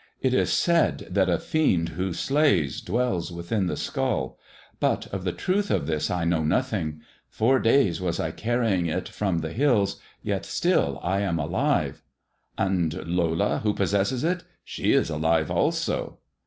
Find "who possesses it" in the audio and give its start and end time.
13.59-14.43